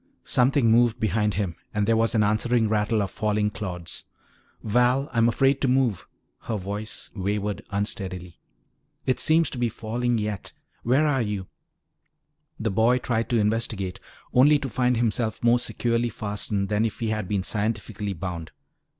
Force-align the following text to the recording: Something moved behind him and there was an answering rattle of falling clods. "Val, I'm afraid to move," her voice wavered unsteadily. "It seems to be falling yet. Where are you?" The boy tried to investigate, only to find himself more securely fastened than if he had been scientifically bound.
Something 0.23 0.71
moved 0.71 0.99
behind 0.99 1.35
him 1.35 1.55
and 1.75 1.85
there 1.87 1.95
was 1.95 2.15
an 2.15 2.23
answering 2.23 2.67
rattle 2.67 3.03
of 3.03 3.11
falling 3.11 3.51
clods. 3.51 4.05
"Val, 4.63 5.07
I'm 5.13 5.29
afraid 5.29 5.61
to 5.61 5.67
move," 5.67 6.07
her 6.45 6.57
voice 6.57 7.11
wavered 7.15 7.61
unsteadily. 7.69 8.39
"It 9.05 9.19
seems 9.19 9.51
to 9.51 9.59
be 9.59 9.69
falling 9.69 10.17
yet. 10.17 10.53
Where 10.81 11.05
are 11.05 11.21
you?" 11.21 11.45
The 12.59 12.71
boy 12.71 12.97
tried 12.97 13.29
to 13.29 13.37
investigate, 13.37 13.99
only 14.33 14.57
to 14.57 14.69
find 14.69 14.97
himself 14.97 15.43
more 15.43 15.59
securely 15.59 16.09
fastened 16.09 16.69
than 16.69 16.83
if 16.83 16.97
he 16.99 17.09
had 17.09 17.27
been 17.27 17.43
scientifically 17.43 18.13
bound. 18.13 18.49